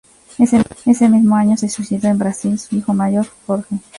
Ese 0.83 1.09
mismo 1.09 1.35
año 1.35 1.55
se 1.57 1.69
suicidó 1.69 2.07
en 2.07 2.17
Brasil 2.17 2.57
su 2.57 2.75
hijo 2.75 2.91
mayor, 2.91 3.27
Jorge. 3.45 3.75